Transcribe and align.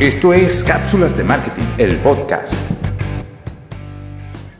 Esto 0.00 0.34
es 0.34 0.64
Cápsulas 0.64 1.16
de 1.16 1.22
Marketing, 1.22 1.66
el 1.78 1.96
podcast. 1.98 2.73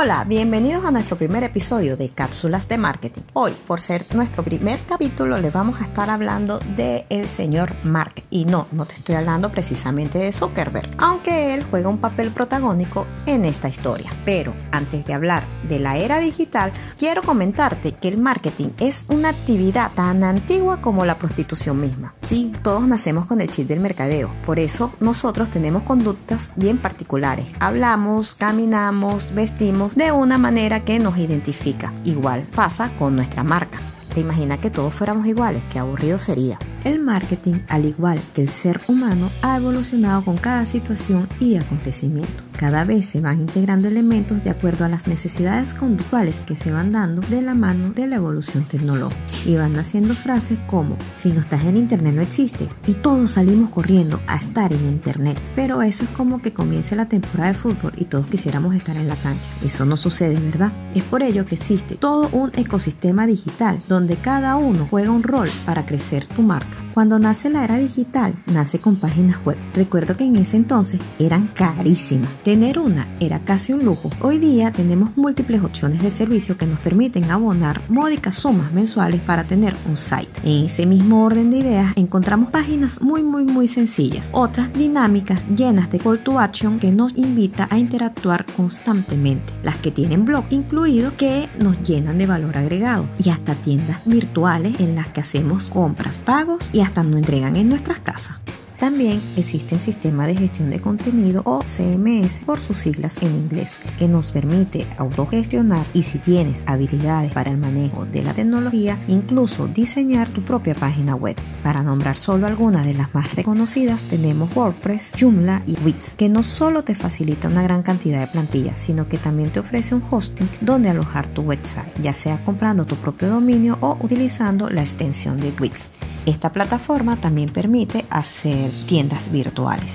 Hola, 0.05 0.23
bienvenidos 0.25 0.85
a 0.85 0.91
nuestro 0.91 1.17
primer 1.17 1.45
episodio 1.45 1.97
de 1.97 2.11
Cápsulas 2.11 2.69
de 2.69 2.77
Marketing. 2.77 3.23
Hoy, 3.33 3.53
por 3.67 3.81
ser 3.81 4.05
nuestro 4.15 4.43
primer 4.43 4.79
capítulo, 4.81 5.39
le 5.39 5.49
vamos 5.49 5.81
a 5.81 5.85
estar 5.85 6.11
hablando 6.11 6.59
de 6.77 7.07
el 7.09 7.27
señor 7.27 7.73
Mark. 7.85 8.23
Y 8.29 8.45
no, 8.45 8.67
no 8.71 8.85
te 8.85 8.93
estoy 8.93 9.15
hablando 9.15 9.51
precisamente 9.51 10.19
de 10.19 10.35
Zuckerberg, 10.35 10.91
aunque 10.99 11.55
él 11.55 11.65
juega 11.71 11.89
un 11.89 11.97
papel 11.97 12.33
protagónico 12.33 13.07
en 13.25 13.47
esta 13.47 13.71
historia. 13.71 14.11
Pero 14.27 14.53
antes 14.73 15.07
de 15.07 15.15
hablar 15.15 15.47
de 15.67 15.79
la 15.79 15.97
era 15.97 16.19
digital, 16.19 16.75
quiero 16.99 17.23
comentarte 17.23 17.93
que 17.93 18.09
el 18.09 18.19
marketing 18.19 18.73
es 18.81 19.07
una 19.09 19.31
actividad 19.31 19.91
tan 19.95 20.23
antigua 20.23 20.83
como 20.83 21.07
la 21.07 21.17
prostitución 21.17 21.81
misma. 21.81 22.13
Sí, 22.21 22.53
todos 22.63 22.87
nacemos 22.87 23.25
con 23.25 23.41
el 23.41 23.49
chip 23.49 23.69
del 23.69 23.81
mercadeo, 23.81 24.31
por 24.45 24.59
eso 24.59 24.93
nosotros 25.01 25.49
tenemos 25.49 25.83
conductas 25.85 26.51
bien 26.57 26.77
particulares. 26.77 27.47
Hablamos, 27.59 28.35
caminamos, 28.35 29.35
vestimos 29.35 29.94
de 29.95 30.13
una 30.13 30.39
manera 30.39 30.85
que 30.85 30.99
nos 30.99 31.17
identifica. 31.19 31.93
Igual 32.05 32.47
pasa 32.55 32.91
con 32.99 33.17
nuestra 33.17 33.45
marca. 33.45 33.81
¿Te 34.15 34.21
imaginas 34.21 34.59
que 34.59 34.71
todos 34.71 34.95
fuéramos 34.95 35.27
iguales? 35.27 35.63
Qué 35.71 35.81
aburrido 35.81 36.19
sería. 36.19 36.59
El 36.85 37.01
marketing, 37.01 37.61
al 37.69 37.85
igual 37.85 38.21
que 38.33 38.43
el 38.43 38.49
ser 38.49 38.81
humano, 38.87 39.31
ha 39.43 39.57
evolucionado 39.57 40.25
con 40.25 40.37
cada 40.37 40.67
situación 40.67 41.29
y 41.41 41.57
acontecimiento. 41.57 42.45
Cada 42.57 42.85
vez 42.85 43.07
se 43.07 43.21
van 43.21 43.41
integrando 43.41 43.89
elementos 43.89 44.43
de 44.45 44.51
acuerdo 44.51 44.85
a 44.85 44.89
las 44.89 45.09
necesidades 45.09 45.75
conductuales 45.75 46.41
que 46.41 46.55
se 46.55 46.71
van 46.71 46.93
dando 46.93 47.21
de 47.23 47.43
la 47.43 47.55
mano 47.55 47.91
de 47.91 48.07
la 48.07 48.17
evolución 48.17 48.65
tecnológica. 48.65 49.21
Y 49.45 49.57
van 49.57 49.77
haciendo 49.77 50.15
frases 50.15 50.59
como, 50.67 50.97
si 51.15 51.33
no 51.33 51.41
estás 51.41 51.65
en 51.65 51.77
internet 51.77 52.15
no 52.15 52.23
existe. 52.23 52.69
Y 52.87 52.95
todos 52.95 53.33
salimos 53.33 53.71
corriendo 53.71 54.21
a 54.27 54.37
estar 54.37 54.73
en 54.73 54.87
internet. 54.87 55.39
Pero 55.57 55.83
eso 55.83 56.05
es 56.05 56.11
como 56.11 56.41
que 56.41 56.53
comience 56.53 56.95
la 56.95 57.09
temporada 57.09 57.53
de 57.53 57.59
fútbol 57.59 57.93
y 57.97 58.05
todos 58.05 58.27
quisiéramos 58.27 58.75
estar 58.75 58.97
en 58.97 59.09
la 59.09 59.17
cancha. 59.17 59.51
Eso 59.65 59.85
no 59.85 59.97
sucede, 59.97 60.39
¿verdad? 60.39 60.73
Es 60.95 61.03
por 61.03 61.23
ello 61.23 61.47
que 61.47 61.57
existe 61.57 61.97
todo 61.97 62.29
un 62.33 62.53
ecosistema 62.55 63.27
digital 63.27 63.79
donde 63.89 64.17
cada 64.17 64.57
uno 64.57 64.87
juega 64.89 65.11
un 65.11 65.23
rol 65.25 65.49
para 65.67 65.85
crecer 65.85 66.25
tu 66.27 66.43
marca. 66.43 66.84
Cuando 66.95 67.19
nace 67.19 67.51
la 67.51 67.65
era 67.65 67.77
digital, 67.77 68.37
nace 68.47 68.79
con 68.79 68.95
páginas 68.95 69.45
web. 69.45 69.57
Recuerdo 69.75 70.17
que 70.17 70.23
en 70.23 70.37
ese 70.37 70.57
entonces 70.57 71.01
eran 71.19 71.49
carísimas. 71.49 72.31
Tener 72.45 72.79
una 72.79 73.09
era 73.19 73.41
casi 73.41 73.73
un 73.73 73.85
lujo. 73.85 74.11
Hoy 74.21 74.39
día 74.39 74.73
tenemos 74.73 75.17
múltiples 75.17 75.65
opciones 75.65 76.05
de 76.05 76.13
servicio 76.13 76.57
que 76.57 76.67
nos 76.67 76.79
permiten 76.79 77.33
abonar 77.33 77.83
módicas 77.89 78.37
sumas 78.37 78.73
mensuales 78.73 79.21
para 79.23 79.43
tener 79.43 79.75
un 79.89 79.97
site. 79.97 80.41
En 80.45 80.67
ese 80.67 80.87
mismo 80.87 81.25
orden 81.25 81.51
de 81.51 81.59
ideas 81.59 81.93
encontramos 81.97 82.51
páginas 82.51 83.03
muy 83.03 83.25
muy 83.25 83.43
muy 83.43 83.67
sencillas, 83.67 84.29
otras 84.31 84.73
dinámicas 84.73 85.45
llenas 85.49 85.91
de 85.91 85.99
call 85.99 86.21
to 86.21 86.39
action 86.39 86.79
que 86.79 86.93
nos 86.93 87.17
invita 87.17 87.67
a 87.73 87.79
interactuar 87.79 88.47
constantemente, 88.57 89.53
las 89.65 89.75
que 89.79 89.91
tienen 89.91 90.25
blog 90.25 90.45
incluido 90.51 91.11
que 91.17 91.49
nos 91.59 91.83
llenan 91.83 92.19
de 92.19 92.27
valor 92.27 92.57
agregado 92.57 93.09
y 93.19 93.31
hasta 93.31 93.57
tiendas 93.57 93.99
virtuales 94.05 94.79
en 94.79 94.95
las 94.95 95.09
que 95.09 95.23
hacemos 95.23 95.71
compras, 95.71 96.23
pagos 96.25 96.71
y 96.73 96.84
hasta 96.85 97.03
nos 97.03 97.17
entregan 97.17 97.57
en 97.57 97.69
nuestras 97.69 98.01
casas. 98.01 98.41
También 98.79 99.23
existen 99.37 99.79
sistemas 99.79 100.27
de 100.27 100.35
gestión 100.35 100.69
de 100.69 100.81
contenido 100.81 101.43
o 101.45 101.63
CMS 101.63 102.45
por 102.45 102.61
sus 102.61 102.77
siglas 102.77 103.17
en 103.23 103.31
inglés, 103.31 103.79
que 103.99 104.09
nos 104.09 104.33
permite 104.33 104.87
autogestionar 104.99 105.87
y 105.95 106.03
si 106.03 106.19
tienes 106.19 106.65
habilidades 106.67 107.33
para 107.33 107.51
el 107.51 107.57
manejo 107.57 108.05
de 108.05 108.23
la 108.23 108.35
tecnología, 108.35 109.03
incluso 109.07 109.69
diseñar 109.69 110.29
tu 110.29 110.43
propia 110.43 110.75
página 110.75 111.15
web. 111.15 111.37
Para 111.63 111.83
nombrar 111.83 112.17
solo 112.17 112.47
algunas 112.47 112.85
de 112.85 112.95
las 112.95 113.15
más 113.15 113.35
reconocidas, 113.35 114.03
tenemos 114.03 114.55
WordPress, 114.55 115.13
Joomla 115.19 115.63
y 115.67 115.79
Wix, 115.85 116.15
que 116.17 116.29
no 116.29 116.43
solo 116.43 116.83
te 116.83 116.95
facilita 116.95 117.49
una 117.49 117.63
gran 117.63 117.83
cantidad 117.83 118.21
de 118.21 118.27
plantillas, 118.27 118.81
sino 118.81 119.09
que 119.09 119.19
también 119.19 119.51
te 119.51 119.61
ofrece 119.61 119.95
un 119.95 120.03
hosting 120.11 120.49
donde 120.61 120.91
alojar 120.91 121.29
tu 121.29 121.43
website, 121.43 122.03
ya 122.03 122.13
sea 122.13 122.45
comprando 122.45 122.85
tu 122.85 122.97
propio 122.97 123.29
dominio 123.29 123.79
o 123.81 123.97
utilizando 124.03 124.69
la 124.69 124.83
extensión 124.83 125.41
de 125.41 125.55
Wix. 125.59 125.91
Esta 126.27 126.51
plataforma 126.51 127.21
también 127.21 127.51
permite 127.51 128.07
hacer 128.09 128.71
tiendas 128.87 129.31
virtuales. 129.31 129.93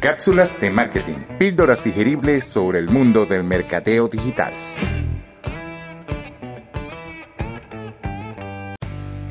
Cápsulas 0.00 0.58
de 0.60 0.70
Marketing, 0.70 1.18
píldoras 1.38 1.84
digeribles 1.84 2.44
sobre 2.44 2.80
el 2.80 2.90
mundo 2.90 3.24
del 3.24 3.44
mercadeo 3.44 4.08
digital. 4.08 4.52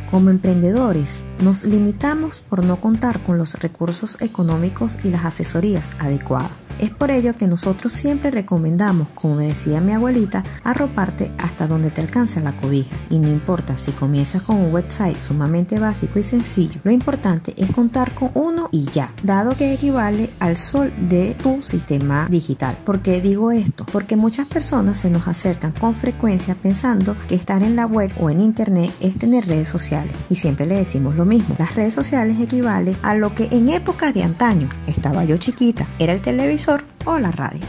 Como 0.10 0.30
emprendedores, 0.30 1.26
nos 1.42 1.66
limitamos 1.66 2.42
por 2.50 2.64
no 2.66 2.78
contar 2.78 3.20
con 3.22 3.38
los 3.38 3.60
recursos 3.60 4.22
económicos 4.22 5.00
y 5.04 5.10
las 5.10 5.26
asesorías 5.26 5.94
adecuadas. 6.00 6.61
Es 6.82 6.90
por 6.90 7.12
ello 7.12 7.38
que 7.38 7.48
nosotros 7.48 7.94
siempre 7.94 8.32
recomendamos, 8.32 9.08
como 9.14 9.36
me 9.36 9.50
decía 9.50 9.80
mi 9.80 9.94
abuelita, 9.94 10.44
arroparte 10.64 11.32
hasta 11.38 11.68
donde 11.68 11.92
te 11.92 12.02
alcance 12.02 12.42
la 12.42 12.54
cobija. 12.54 12.98
Y 13.12 13.20
no 13.20 13.30
importa 13.30 13.78
si 13.78 13.92
comienzas 13.92 14.42
con 14.42 14.56
un 14.56 14.74
website 14.74 15.20
sumamente 15.20 15.78
básico 15.78 16.18
y 16.18 16.24
sencillo, 16.24 16.82
lo 16.84 16.90
importante 16.90 17.54
es 17.56 17.70
contar 17.70 18.16
con 18.16 18.32
uno 18.34 18.68
y 18.72 18.86
ya, 18.86 19.14
dado 19.22 19.56
que 19.56 19.74
equivale 19.74 20.32
al 20.40 20.58
sol 20.58 20.92
de 21.08 21.36
tu 21.36 21.62
sistema 21.62 22.26
digital. 22.28 22.76
¿Por 22.84 23.02
qué 23.04 23.22
digo 23.22 23.52
esto? 23.52 23.86
Porque 23.86 24.16
muchas 24.16 24.48
personas 24.48 24.98
se 24.98 25.12
nos 25.12 25.28
acercan 25.28 25.74
con 25.74 25.94
frecuencia 25.94 26.56
pensando 26.56 27.16
que 27.28 27.36
estar 27.36 27.62
en 27.62 27.76
la 27.76 27.86
web 27.86 28.12
o 28.20 28.32
en 28.32 28.42
internet 28.42 28.92
es 29.02 29.20
tener 29.20 29.46
redes 29.46 29.70
sociales. 29.70 30.16
Y 30.32 30.36
siempre 30.36 30.66
le 30.66 30.78
decimos 30.78 31.16
lo 31.16 31.26
mismo, 31.26 31.56
las 31.60 31.76
redes 31.76 31.94
sociales 31.94 32.42
equivalen 32.42 32.98
a 33.04 33.14
lo 33.14 33.36
que 33.36 33.50
en 33.52 33.70
épocas 33.70 34.16
de 34.16 34.24
antaño, 34.24 34.68
estaba 34.88 35.26
yo 35.26 35.38
chiquita, 35.38 35.88
era 36.00 36.14
el 36.14 36.22
televisor 36.22 36.71
o 37.06 37.20
la 37.20 37.32
radio. 37.32 37.66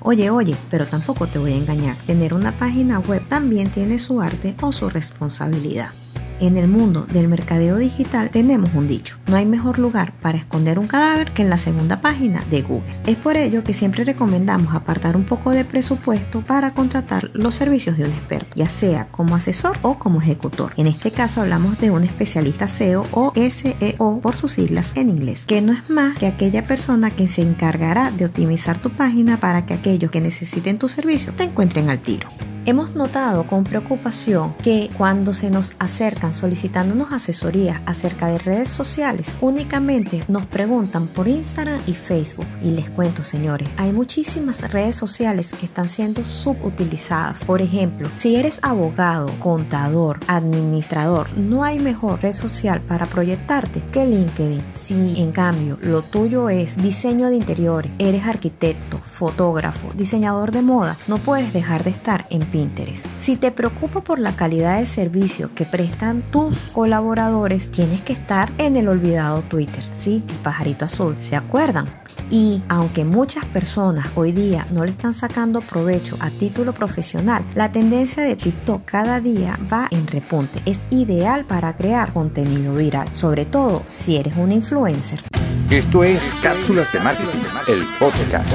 Oye, 0.00 0.30
oye, 0.30 0.56
pero 0.70 0.86
tampoco 0.86 1.26
te 1.26 1.38
voy 1.38 1.52
a 1.52 1.56
engañar. 1.56 1.96
Tener 2.06 2.34
una 2.34 2.52
página 2.52 3.00
web 3.00 3.26
también 3.28 3.70
tiene 3.70 3.98
su 3.98 4.20
arte 4.20 4.54
o 4.60 4.72
su 4.72 4.88
responsabilidad. 4.88 5.90
En 6.38 6.58
el 6.58 6.68
mundo 6.68 7.06
del 7.10 7.28
mercadeo 7.28 7.78
digital 7.78 8.28
tenemos 8.28 8.70
un 8.74 8.86
dicho, 8.86 9.16
no 9.26 9.36
hay 9.36 9.46
mejor 9.46 9.78
lugar 9.78 10.12
para 10.20 10.36
esconder 10.36 10.78
un 10.78 10.86
cadáver 10.86 11.32
que 11.32 11.40
en 11.40 11.48
la 11.48 11.56
segunda 11.56 12.02
página 12.02 12.44
de 12.50 12.60
Google. 12.60 12.94
Es 13.06 13.16
por 13.16 13.38
ello 13.38 13.64
que 13.64 13.72
siempre 13.72 14.04
recomendamos 14.04 14.74
apartar 14.74 15.16
un 15.16 15.24
poco 15.24 15.52
de 15.52 15.64
presupuesto 15.64 16.42
para 16.42 16.72
contratar 16.72 17.30
los 17.32 17.54
servicios 17.54 17.96
de 17.96 18.04
un 18.04 18.10
experto, 18.10 18.54
ya 18.54 18.68
sea 18.68 19.08
como 19.08 19.34
asesor 19.34 19.78
o 19.80 19.98
como 19.98 20.20
ejecutor. 20.20 20.74
En 20.76 20.86
este 20.86 21.10
caso 21.10 21.40
hablamos 21.40 21.78
de 21.78 21.90
un 21.90 22.04
especialista 22.04 22.68
SEO 22.68 23.06
o 23.12 23.32
SEO 23.34 24.20
por 24.20 24.36
sus 24.36 24.52
siglas 24.52 24.92
en 24.94 25.08
inglés, 25.08 25.44
que 25.46 25.62
no 25.62 25.72
es 25.72 25.88
más 25.88 26.18
que 26.18 26.26
aquella 26.26 26.66
persona 26.66 27.10
que 27.10 27.28
se 27.28 27.40
encargará 27.40 28.10
de 28.10 28.26
optimizar 28.26 28.78
tu 28.78 28.90
página 28.90 29.38
para 29.38 29.64
que 29.64 29.72
aquellos 29.72 30.10
que 30.10 30.20
necesiten 30.20 30.78
tu 30.78 30.90
servicio 30.90 31.32
te 31.32 31.44
encuentren 31.44 31.88
al 31.88 32.00
tiro. 32.00 32.28
Hemos 32.68 32.96
notado 32.96 33.46
con 33.46 33.62
preocupación 33.62 34.52
que 34.54 34.90
cuando 34.98 35.32
se 35.32 35.50
nos 35.50 35.74
acercan 35.78 36.34
solicitándonos 36.34 37.12
asesorías 37.12 37.80
acerca 37.86 38.26
de 38.26 38.38
redes 38.38 38.70
sociales, 38.70 39.38
únicamente 39.40 40.24
nos 40.26 40.46
preguntan 40.46 41.06
por 41.06 41.28
Instagram 41.28 41.80
y 41.86 41.92
Facebook. 41.92 42.48
Y 42.64 42.72
les 42.72 42.90
cuento, 42.90 43.22
señores, 43.22 43.68
hay 43.76 43.92
muchísimas 43.92 44.68
redes 44.72 44.96
sociales 44.96 45.54
que 45.54 45.66
están 45.66 45.88
siendo 45.88 46.24
subutilizadas. 46.24 47.44
Por 47.44 47.62
ejemplo, 47.62 48.08
si 48.16 48.34
eres 48.34 48.58
abogado, 48.62 49.30
contador, 49.38 50.18
administrador, 50.26 51.38
no 51.38 51.62
hay 51.62 51.78
mejor 51.78 52.20
red 52.20 52.32
social 52.32 52.80
para 52.80 53.06
proyectarte 53.06 53.80
que 53.92 54.04
LinkedIn. 54.06 54.64
Si 54.72 55.20
en 55.22 55.30
cambio 55.30 55.78
lo 55.82 56.02
tuyo 56.02 56.50
es 56.50 56.76
diseño 56.76 57.28
de 57.28 57.36
interiores, 57.36 57.92
eres 58.00 58.26
arquitecto, 58.26 58.95
fotógrafo, 59.16 59.88
diseñador 59.94 60.52
de 60.52 60.62
moda, 60.62 60.96
no 61.08 61.18
puedes 61.18 61.52
dejar 61.52 61.82
de 61.82 61.90
estar 61.90 62.26
en 62.30 62.42
Pinterest. 62.42 63.06
Si 63.18 63.36
te 63.36 63.50
preocupa 63.50 64.02
por 64.02 64.18
la 64.18 64.36
calidad 64.36 64.78
de 64.78 64.86
servicio 64.86 65.50
que 65.54 65.64
prestan 65.64 66.22
tus 66.30 66.56
colaboradores, 66.72 67.70
tienes 67.70 68.02
que 68.02 68.12
estar 68.12 68.52
en 68.58 68.76
el 68.76 68.88
olvidado 68.88 69.42
Twitter, 69.42 69.82
¿sí? 69.92 70.22
El 70.28 70.34
pajarito 70.36 70.84
azul, 70.84 71.16
¿se 71.18 71.34
acuerdan? 71.34 71.86
Y 72.30 72.62
aunque 72.68 73.04
muchas 73.04 73.44
personas 73.46 74.08
hoy 74.16 74.32
día 74.32 74.66
no 74.72 74.84
le 74.84 74.90
están 74.90 75.14
sacando 75.14 75.60
provecho 75.60 76.16
a 76.20 76.30
título 76.30 76.72
profesional, 76.72 77.44
la 77.54 77.70
tendencia 77.70 78.22
de 78.22 78.36
TikTok 78.36 78.84
cada 78.84 79.20
día 79.20 79.58
va 79.72 79.88
en 79.90 80.06
repunte. 80.06 80.60
Es 80.66 80.80
ideal 80.90 81.44
para 81.44 81.76
crear 81.76 82.12
contenido 82.12 82.74
viral, 82.74 83.14
sobre 83.14 83.44
todo 83.44 83.82
si 83.86 84.16
eres 84.16 84.36
un 84.36 84.52
influencer. 84.52 85.22
Esto 85.70 86.04
es 86.04 86.32
Cápsulas 86.44 86.92
de 86.92 87.00
Marketing, 87.00 87.40
el 87.66 87.84
podcast. 87.98 88.48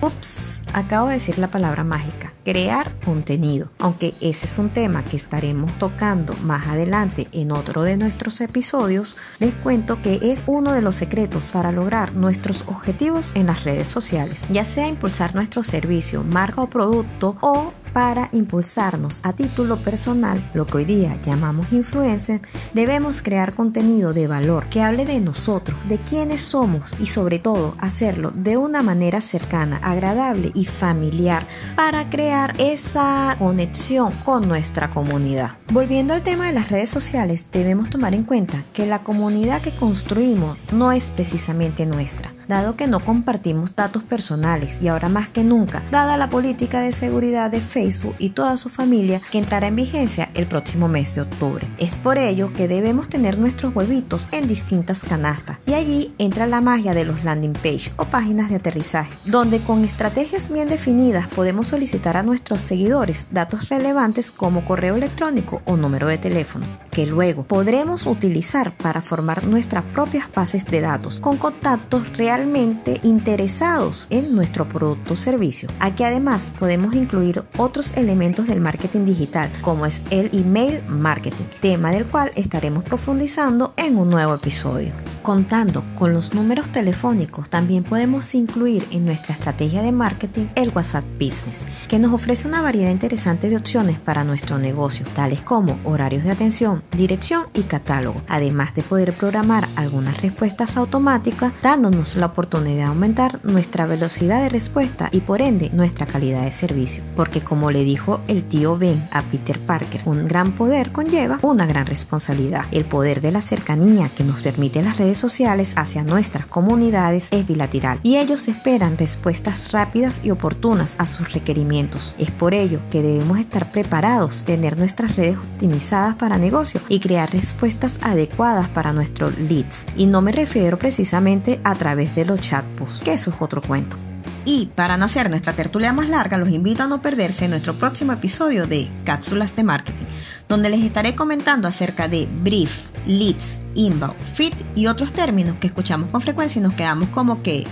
Ups, 0.00 0.62
acabo 0.72 1.08
de 1.08 1.14
decir 1.14 1.40
la 1.40 1.48
palabra 1.48 1.82
mágica, 1.82 2.32
crear 2.44 2.92
contenido. 3.04 3.68
Aunque 3.80 4.14
ese 4.20 4.46
es 4.46 4.58
un 4.60 4.70
tema 4.70 5.02
que 5.02 5.16
estaremos 5.16 5.76
tocando 5.78 6.34
más 6.44 6.68
adelante 6.68 7.26
en 7.32 7.50
otro 7.50 7.82
de 7.82 7.96
nuestros 7.96 8.40
episodios, 8.40 9.16
les 9.40 9.52
cuento 9.56 10.00
que 10.00 10.20
es 10.22 10.44
uno 10.46 10.72
de 10.72 10.82
los 10.82 10.94
secretos 10.94 11.50
para 11.50 11.72
lograr 11.72 12.14
nuestros 12.14 12.62
objetivos 12.68 13.34
en 13.34 13.48
las 13.48 13.64
redes 13.64 13.88
sociales, 13.88 14.44
ya 14.50 14.64
sea 14.64 14.86
impulsar 14.86 15.34
nuestro 15.34 15.64
servicio, 15.64 16.22
marca 16.22 16.62
o 16.62 16.70
producto 16.70 17.36
o 17.40 17.72
para 17.92 18.28
impulsarnos 18.32 19.20
a 19.22 19.32
título 19.32 19.76
personal, 19.76 20.42
lo 20.54 20.66
que 20.66 20.78
hoy 20.78 20.84
día 20.84 21.18
llamamos 21.22 21.72
influencer, 21.72 22.40
debemos 22.74 23.22
crear 23.22 23.54
contenido 23.54 24.12
de 24.12 24.26
valor 24.26 24.66
que 24.68 24.82
hable 24.82 25.04
de 25.04 25.20
nosotros, 25.20 25.76
de 25.88 25.98
quiénes 25.98 26.42
somos 26.42 26.94
y 26.98 27.06
sobre 27.06 27.38
todo 27.38 27.74
hacerlo 27.78 28.32
de 28.34 28.56
una 28.56 28.82
manera 28.82 29.20
cercana, 29.20 29.78
agradable 29.82 30.52
y 30.54 30.64
familiar 30.64 31.46
para 31.76 32.08
crear 32.10 32.54
esa 32.58 33.36
conexión 33.38 34.12
con 34.24 34.48
nuestra 34.48 34.90
comunidad. 34.90 35.56
Volviendo 35.72 36.14
al 36.14 36.22
tema 36.22 36.46
de 36.46 36.52
las 36.52 36.70
redes 36.70 36.90
sociales, 36.90 37.46
debemos 37.52 37.90
tomar 37.90 38.14
en 38.14 38.24
cuenta 38.24 38.62
que 38.72 38.86
la 38.86 39.00
comunidad 39.00 39.62
que 39.62 39.72
construimos 39.72 40.58
no 40.72 40.92
es 40.92 41.10
precisamente 41.10 41.86
nuestra 41.86 42.32
dado 42.48 42.76
que 42.76 42.86
no 42.86 43.04
compartimos 43.04 43.74
datos 43.76 44.02
personales 44.02 44.78
y 44.80 44.88
ahora 44.88 45.08
más 45.08 45.30
que 45.30 45.44
nunca, 45.44 45.82
dada 45.90 46.16
la 46.16 46.30
política 46.30 46.80
de 46.80 46.92
seguridad 46.92 47.50
de 47.50 47.60
Facebook 47.60 48.14
y 48.18 48.30
toda 48.30 48.56
su 48.56 48.68
familia 48.68 49.20
que 49.30 49.38
entrará 49.38 49.68
en 49.68 49.76
vigencia 49.76 50.30
el 50.34 50.46
próximo 50.46 50.88
mes 50.88 51.14
de 51.14 51.22
octubre. 51.22 51.66
Es 51.78 51.98
por 51.98 52.18
ello 52.18 52.52
que 52.52 52.68
debemos 52.68 53.08
tener 53.08 53.38
nuestros 53.38 53.74
huevitos 53.74 54.28
en 54.32 54.48
distintas 54.48 55.00
canastas 55.00 55.58
y 55.66 55.74
allí 55.74 56.14
entra 56.18 56.46
la 56.46 56.60
magia 56.60 56.94
de 56.94 57.04
los 57.04 57.24
landing 57.24 57.52
page 57.54 57.92
o 57.96 58.04
páginas 58.04 58.50
de 58.50 58.56
aterrizaje, 58.56 59.12
donde 59.24 59.60
con 59.60 59.84
estrategias 59.84 60.50
bien 60.50 60.68
definidas 60.68 61.28
podemos 61.28 61.68
solicitar 61.68 62.16
a 62.16 62.22
nuestros 62.22 62.60
seguidores 62.60 63.28
datos 63.30 63.68
relevantes 63.68 64.30
como 64.30 64.64
correo 64.64 64.96
electrónico 64.96 65.62
o 65.64 65.76
número 65.76 66.06
de 66.06 66.18
teléfono, 66.18 66.66
que 66.92 67.06
luego 67.06 67.44
podremos 67.44 68.06
utilizar 68.06 68.76
para 68.76 69.00
formar 69.00 69.46
nuestras 69.46 69.82
propias 69.82 70.30
bases 70.30 70.66
de 70.66 70.82
datos 70.82 71.20
con 71.20 71.38
contactos 71.38 72.18
realmente 72.18 73.00
interesados 73.02 74.06
en 74.10 74.36
nuestro 74.36 74.68
producto 74.68 75.14
o 75.14 75.16
servicio. 75.16 75.70
Aquí 75.80 76.04
además 76.04 76.52
podemos 76.60 76.94
incluir 76.94 77.44
otros 77.56 77.96
elementos 77.96 78.46
del 78.46 78.60
marketing 78.60 79.06
digital, 79.06 79.50
como 79.62 79.86
es 79.86 80.02
el 80.10 80.28
email 80.34 80.82
marketing, 80.86 81.46
tema 81.62 81.90
del 81.90 82.04
cual 82.06 82.30
estaremos 82.36 82.84
profundizando 82.84 83.72
en 83.78 83.96
un 83.96 84.10
nuevo 84.10 84.34
episodio. 84.34 84.92
Contando 85.22 85.84
con 85.94 86.12
los 86.12 86.34
números 86.34 86.72
telefónicos, 86.72 87.48
también 87.48 87.84
podemos 87.84 88.34
incluir 88.34 88.84
en 88.90 89.04
nuestra 89.04 89.34
estrategia 89.34 89.80
de 89.80 89.92
marketing 89.92 90.46
el 90.56 90.70
WhatsApp 90.70 91.04
Business, 91.14 91.60
que 91.86 92.00
nos 92.00 92.12
ofrece 92.12 92.48
una 92.48 92.60
variedad 92.60 92.90
interesante 92.90 93.48
de 93.48 93.56
opciones 93.56 94.00
para 94.00 94.24
nuestro 94.24 94.58
negocio, 94.58 95.06
tales 95.14 95.40
como 95.40 95.78
horarios 95.84 96.24
de 96.24 96.32
atención, 96.32 96.82
dirección 96.96 97.44
y 97.54 97.62
catálogo, 97.62 98.20
además 98.26 98.74
de 98.74 98.82
poder 98.82 99.12
programar 99.12 99.68
algunas 99.76 100.20
respuestas 100.20 100.76
automáticas, 100.76 101.52
dándonos 101.62 102.16
la 102.16 102.26
oportunidad 102.26 102.74
de 102.74 102.82
aumentar 102.82 103.44
nuestra 103.44 103.86
velocidad 103.86 104.42
de 104.42 104.48
respuesta 104.48 105.08
y 105.12 105.20
por 105.20 105.40
ende 105.40 105.70
nuestra 105.72 106.04
calidad 106.04 106.42
de 106.42 106.50
servicio. 106.50 107.04
Porque 107.14 107.42
como 107.42 107.70
le 107.70 107.84
dijo 107.84 108.20
el 108.26 108.42
tío 108.44 108.76
Ben 108.76 109.00
a 109.12 109.22
Peter 109.22 109.60
Parker, 109.60 110.00
un 110.04 110.26
gran 110.26 110.50
poder 110.50 110.90
conlleva 110.90 111.38
una 111.42 111.66
gran 111.66 111.86
responsabilidad. 111.86 112.64
El 112.72 112.86
poder 112.86 113.20
de 113.20 113.30
la 113.30 113.40
cercanía 113.40 114.08
que 114.08 114.24
nos 114.24 114.40
permite 114.40 114.82
las 114.82 114.96
redes 114.96 115.11
sociales 115.18 115.74
hacia 115.76 116.04
nuestras 116.04 116.46
comunidades 116.46 117.28
es 117.30 117.46
bilateral 117.46 117.98
y 118.02 118.16
ellos 118.16 118.48
esperan 118.48 118.98
respuestas 118.98 119.72
rápidas 119.72 120.20
y 120.24 120.30
oportunas 120.30 120.96
a 120.98 121.06
sus 121.06 121.32
requerimientos. 121.32 122.14
Es 122.18 122.30
por 122.30 122.54
ello 122.54 122.80
que 122.90 123.02
debemos 123.02 123.38
estar 123.38 123.70
preparados, 123.70 124.44
tener 124.44 124.78
nuestras 124.78 125.16
redes 125.16 125.36
optimizadas 125.36 126.14
para 126.16 126.38
negocio 126.38 126.80
y 126.88 127.00
crear 127.00 127.32
respuestas 127.32 127.98
adecuadas 128.02 128.68
para 128.68 128.92
nuestros 128.92 129.38
leads. 129.38 129.80
Y 129.96 130.06
no 130.06 130.22
me 130.22 130.32
refiero 130.32 130.78
precisamente 130.78 131.60
a 131.64 131.74
través 131.74 132.14
de 132.14 132.24
los 132.24 132.40
chatbots, 132.40 133.00
que 133.02 133.12
eso 133.12 133.30
es 133.30 133.36
otro 133.40 133.62
cuento. 133.62 133.96
Y 134.44 134.70
para 134.74 134.96
no 134.96 135.04
hacer 135.04 135.30
nuestra 135.30 135.52
tertulia 135.52 135.92
más 135.92 136.08
larga, 136.08 136.36
los 136.36 136.48
invito 136.48 136.82
a 136.82 136.88
no 136.88 137.00
perderse 137.00 137.46
nuestro 137.46 137.74
próximo 137.74 138.12
episodio 138.12 138.66
de 138.66 138.90
Cápsulas 139.04 139.54
de 139.54 139.62
Marketing, 139.62 140.04
donde 140.52 140.68
les 140.68 140.82
estaré 140.82 141.14
comentando 141.14 141.66
acerca 141.66 142.08
de 142.08 142.28
brief, 142.30 142.90
leads, 143.06 143.58
inbound, 143.74 144.22
fit 144.22 144.52
y 144.74 144.86
otros 144.86 145.10
términos 145.10 145.56
que 145.58 145.68
escuchamos 145.68 146.10
con 146.10 146.20
frecuencia 146.20 146.58
y 146.58 146.62
nos 146.62 146.74
quedamos 146.74 147.08
como 147.08 147.42
que, 147.42 147.66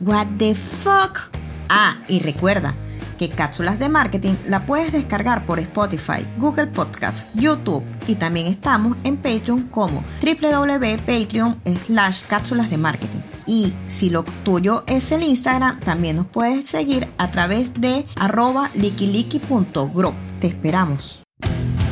¿What 0.00 0.26
the 0.38 0.56
fuck? 0.56 1.30
Ah, 1.68 1.98
y 2.08 2.18
recuerda 2.18 2.74
que 3.20 3.30
Cápsulas 3.30 3.78
de 3.78 3.88
Marketing 3.88 4.34
la 4.48 4.66
puedes 4.66 4.90
descargar 4.90 5.46
por 5.46 5.60
Spotify, 5.60 6.26
Google 6.36 6.66
Podcasts, 6.66 7.28
YouTube 7.34 7.84
y 8.08 8.16
también 8.16 8.48
estamos 8.48 8.96
en 9.04 9.16
Patreon 9.16 9.68
como 9.68 10.02
www.patreon 10.20 11.60
slash 11.86 12.24
cápsulas 12.26 12.68
de 12.68 12.78
marketing. 12.78 13.20
Y 13.46 13.72
si 13.86 14.10
lo 14.10 14.24
tuyo 14.42 14.82
es 14.88 15.12
el 15.12 15.22
Instagram, 15.22 15.78
también 15.78 16.16
nos 16.16 16.26
puedes 16.26 16.66
seguir 16.66 17.06
a 17.16 17.30
través 17.30 17.72
de 17.74 18.04
arroba 18.16 18.70
likiliki.group. 18.74 20.14
Te 20.40 20.48
esperamos. 20.48 21.23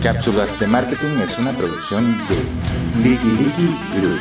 Cápsulas 0.03 0.59
de 0.59 0.67
Marketing 0.67 1.21
es 1.21 1.39
una 1.39 1.57
producción 1.57 2.27
de 2.27 2.35
Likiliki 2.97 3.79
Group. 3.95 4.21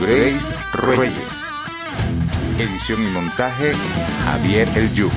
Grace 0.00 0.40
Reyes. 0.72 1.28
Edición 2.58 3.04
y 3.04 3.10
montaje 3.12 3.72
Javier 4.24 4.68
El 4.74 4.92
Yuc. 4.94 5.12